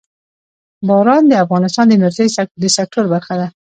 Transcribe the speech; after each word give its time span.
باران 0.87 1.23
د 1.27 1.33
افغانستان 1.43 1.85
د 1.87 1.91
انرژۍ 1.97 2.27
د 2.61 2.65
سکتور 2.77 3.05
برخه 3.13 3.33
ده. 3.39 3.47